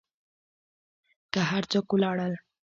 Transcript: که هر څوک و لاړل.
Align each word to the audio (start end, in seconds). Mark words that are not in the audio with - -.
که 1.33 1.41
هر 1.49 1.63
څوک 1.71 1.87
و 1.93 2.01
لاړل. 2.03 2.33